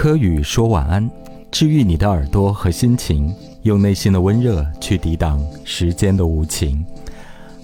[0.00, 1.10] 柯宇说晚安，
[1.50, 6.82] 治愈你的耳朵和心情，用内心的温热去抵挡时间的无情。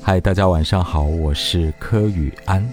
[0.03, 2.71] 嗨，大家晚上好，我是柯宇安。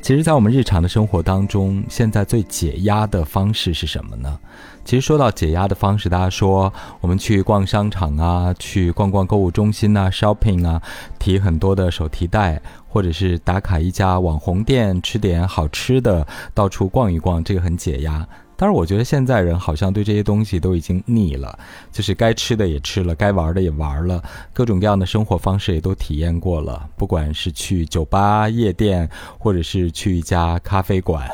[0.00, 4.38] 其实，在我们日常的生活当中，现在最解压的方式是什么呢？
[4.84, 10.80] 其实说到解压的方式，大家说我们去逛商场啊，去逛逛购物中心啊，shopping 啊，
[11.18, 16.24] 提很多的手提袋，或者是打卡一家网红店，吃点好吃的，
[16.54, 18.24] 到处逛一逛，这个很解压。
[18.60, 21.58] 当然，我觉得现在人好像对这些东西都已经腻了，
[21.90, 26.86] 就是该吃的也吃了，该玩的也玩了，各种各样的生活方式也都体验过了。
[26.94, 31.26] 不管是去酒吧、夜店，或者是去一家咖啡馆，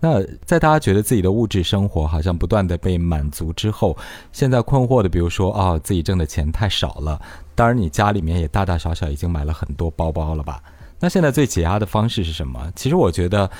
[0.00, 3.94] 那在大家觉得自己的物质生活好像不断的被满足之后，
[4.32, 7.20] 现在困惑的，比如说啊，自己挣的钱太少了。
[7.54, 10.62] 当然，你家里面也大大小小已经买了很多包包了吧？
[11.00, 12.72] 那现在最解压的方式是什么？
[12.74, 13.50] 其实我觉得。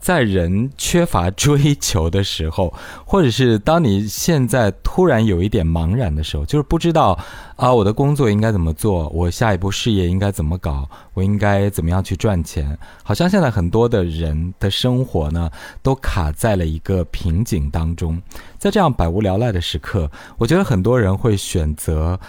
[0.00, 2.74] 在人缺乏追求的时候，
[3.06, 7.18] 或者是当你现在突然有一点茫然的时候，就是不知道
[7.56, 12.76] 啊，我的工作应该怎么做，我下一步事业应该怎么搞，我应该怎么样去赚钱？
[13.02, 15.50] 好像现在很多的人的生活呢，
[15.82, 18.20] 都卡在了一个瓶颈当中。
[18.58, 22.20] 在这样百无聊赖的时刻，我觉得很多人会选择。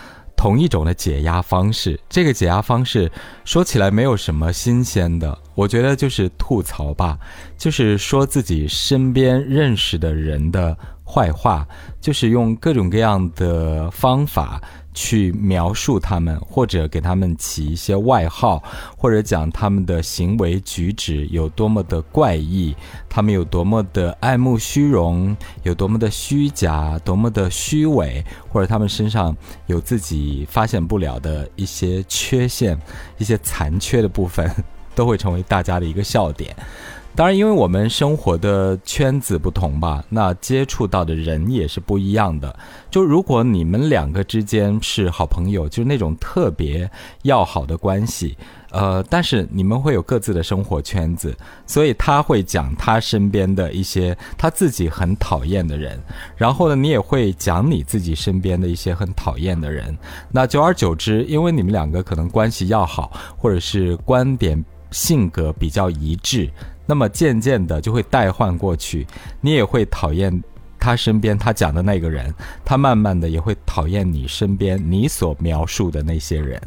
[0.46, 3.12] 同一种的解压方式，这个解压方式
[3.46, 7.18] 说起来没有什么新鲜的，我觉得就是吐槽吧，
[7.58, 11.68] 就是说自己身边认识的人的坏话，
[12.02, 14.62] 就是用各种各样的方法。
[14.98, 18.64] 去描述他们，或者给他们起一些外号，
[18.96, 22.74] 或者讲他们的行为举止有多么的怪异，
[23.10, 32.80] 他们有多么的爱慕虚荣，有多么的虚假，多么的虚伪，或者他们身上有自己发现不了的一些缺陷、
[33.18, 34.50] 一些残缺的部分，
[34.96, 36.56] 都会成为大家的一个笑点。
[37.16, 42.54] 当然，因为我们生活的圈子不同吧，那接触到的人也是不一样的。
[42.92, 46.90] 就如果你们两个之间是好朋友，就是那种特别
[47.24, 48.38] 要好的关系，
[48.72, 51.34] 呃，但是你们会有各自的生活圈子，
[51.66, 55.98] 所以他会讲他身边的一些他自己很讨厌的人，
[56.36, 59.98] 然后呢，你也会讲你自己身边的一些很讨厌的人。
[60.34, 64.62] 那久而久之，因为你们两个可能关系要好，或者是观点、
[64.92, 66.50] 性格比较一致。
[66.86, 69.06] 那么渐渐的就会代换过去，
[69.42, 70.44] 你也会讨厌
[70.80, 76.62] 他身边他讲的那个人，他慢慢的也会讨厌你身边你所描述的那些人，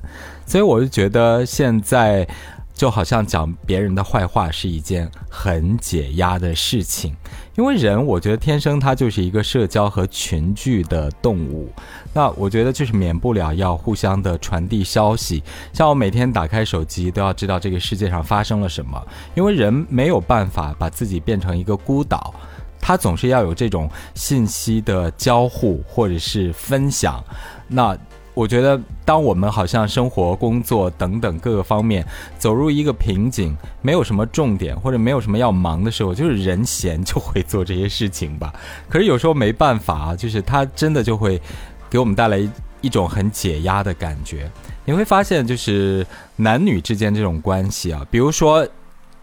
[0.47, 2.29] 所以我就觉得现在。
[2.79, 7.13] 就好像讲别人的坏话是一件很解压的事情，
[7.57, 11.73] 因为人我觉得天生他就是一个社交和群聚的动物，
[12.15, 15.43] 那我觉得就是免不了要互相的传递消息。
[15.73, 22.33] 像我每天打开手机都要知道这个世界上发生了什么，因为人没有办法把自己变成一个孤岛，
[22.81, 27.21] 他总是要有这种信息的交互或者是分享。
[27.67, 27.99] 那。
[28.39, 32.07] 我觉得，当我们好像生活、工作等等各个方面
[32.39, 38.55] 走入一个瓶颈，没有什么重点或者没有什么要忙的时候，就是人闲就会做这些事情吧。
[38.89, 41.43] 可是有时候没办法啊，就是它真的就会
[41.91, 42.39] 给我们带来
[42.81, 44.49] 一种很解压的感觉。
[44.85, 46.07] 你会发现，就是
[46.37, 48.65] 男女之间这种关系啊，比如说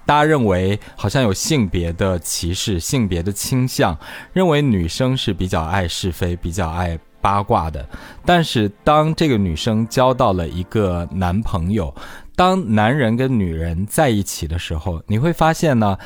[0.05, 3.97] 大家认为好像有性别的歧视、性别的倾向，
[4.33, 6.99] 认为女生是比较爱是非、比较爱。
[7.25, 7.83] 八卦的，
[8.23, 11.91] 但是当这个女生交到了一个男朋友，
[12.35, 15.97] 当男人跟女人在一起的时候，你会发现呢，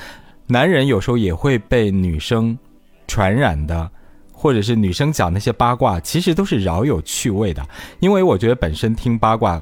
[0.47, 2.57] 男人有时候也会被女生
[3.05, 3.91] 传染的，
[4.31, 7.61] 或者是女生讲那些八卦，其实都是饶有趣味的，
[7.99, 9.61] 因为我觉得本身听八卦。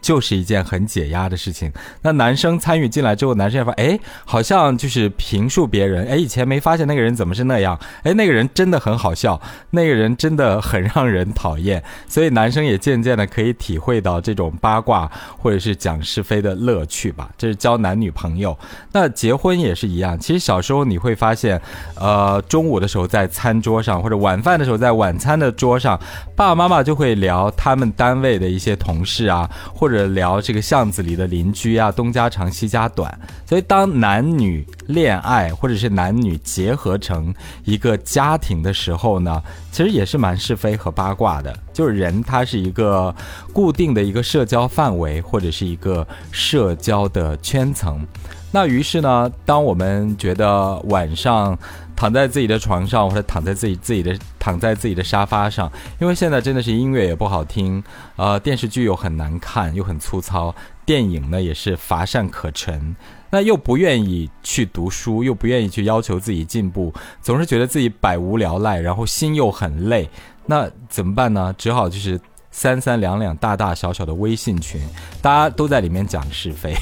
[0.00, 1.72] 就是一件很解压的事情。
[2.02, 9.40] 那男生参与进来之后，男生也发哎，好像就是评述别人，哎，以前没发现那个人怎么是那样，哎，那个人真的很好笑，
[9.70, 11.82] 那个人真的很让人讨厌。
[12.08, 17.30] 所以男生也渐渐的可以体会到这种八卦或者是讲是非的乐趣吧。
[17.36, 18.56] 这是交男女朋友。
[18.92, 20.18] 那结婚也是一样。
[20.18, 21.60] 其实小时候你会发现，
[21.96, 25.98] 呃，中午的时候在餐桌上，或者晚饭的时候在晚餐的桌上，
[26.34, 30.06] 爸爸妈妈就会聊他们单位的一些同事啊，或或者。
[30.16, 33.18] 聊这个巷子里的邻居啊，东家长西家短。
[33.44, 37.34] 所以，当男女恋爱或者是男女结合成
[37.64, 41.54] 一个家庭的时候呢，其实也是蛮是非和八卦的。
[41.72, 43.14] 就是人他是一个
[43.52, 48.06] 固定的一个社交范围或者是一个社交的圈层。
[48.50, 51.58] 那于是呢，当我们觉得晚上。
[51.96, 57.82] 躺在自己的床上，或者躺在自己自己的躺在自己的沙发上，因为现在真的是音乐也不好听，
[58.16, 60.54] 呃，电视剧又很难看又很粗糙，
[60.84, 62.94] 电影呢也是乏善可陈，
[63.30, 70.08] 那又不愿意去读书，又不愿意去要求自己进步，总是觉得自己百无聊赖，然后心又很累，
[70.44, 71.54] 那怎么办呢？
[71.56, 72.20] 只好就是
[72.50, 74.80] 三三两两、大大小小的微信群，
[75.20, 76.74] 大家都在里面讲是非，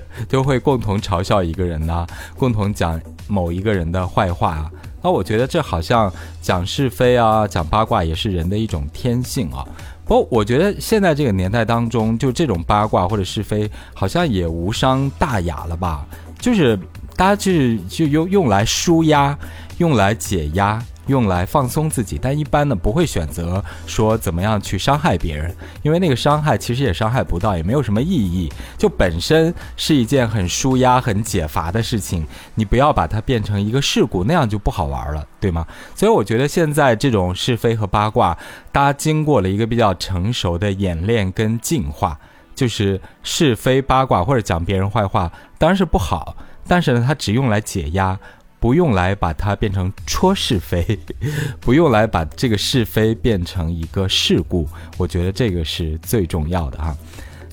[0.28, 2.06] 就会共同嘲笑一个人呐，
[2.36, 4.70] 共同讲某一个人的坏话啊。
[5.02, 9.66] 那我觉得这好像讲是非啊，讲八卦也是人的一种天性啊。
[10.04, 16.06] 不，我觉得现在这个年代当中，就这种八卦或者是非，好像也无伤大雅了吧？
[16.38, 16.76] 就是
[17.16, 19.36] 大家就是就用用来舒压，
[19.78, 20.82] 用来解压。
[21.06, 35.66] 用来放松自己，但一般呢不会选择说怎么样去伤害别人，因为那个伤害其实也伤害不到，也没有什么意义，就本身是一件很舒压、很解乏的事情，你不要把它变成一个事故，那样就不好玩了，对吗？
[35.94, 38.36] 所以我觉得现在这种是非和八卦，
[38.70, 42.18] 大家经过了一个比较成熟的演练跟进化，
[42.54, 46.36] 就是是非八卦或者讲别人坏话，当然是不好，
[46.68, 48.18] 但是呢，它只用来解压。
[48.62, 50.96] 不用来把它变成戳是非，
[51.58, 56.96] 不用来把这个是非变成一个事故，我觉得这个是最重要的哈。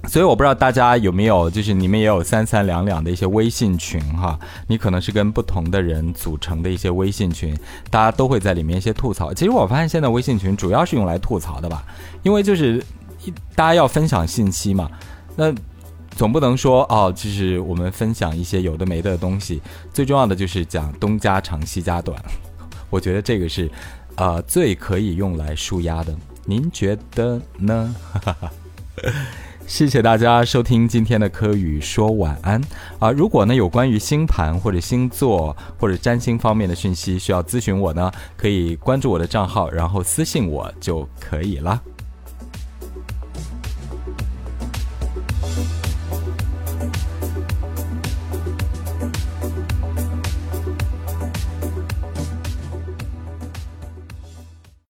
[0.08, 7.58] 所以我不知道大家有没有，就是你们也有三三两两的一些微信群哈，你可能是跟不同的人组成的一些微信群，
[7.90, 9.34] 大家都会在里面一些吐槽。
[9.34, 11.84] 其实我发现现在微信群主要是用来吐槽的吧，
[12.22, 12.84] 因为就是
[13.56, 14.88] 大家要分享信息嘛，
[15.36, 15.52] 那。
[16.16, 19.62] 总不能说哦，就是我们分享一些有的没的东西，
[19.94, 22.22] 最重要的就是讲东家长西家短。
[22.90, 23.70] 我觉得这个是，
[24.16, 26.16] 呃，最可以用来舒压的。
[26.46, 27.96] 您觉得呢？
[29.68, 32.60] 谢谢大家收听今天的科语说晚安
[32.98, 33.12] 啊！
[33.12, 41.80] 如果呢有关于星盘或者星座或者占星方面的讯息需要咨询我呢，可以关注我的账号，然后私信我就可以了。